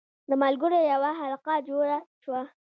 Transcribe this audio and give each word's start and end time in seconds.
د 0.29 0.31
ملګرو 0.43 0.77
یوه 0.91 1.11
حلقه 1.19 1.55
جوړه 1.69 1.97
شوه. 2.21 2.41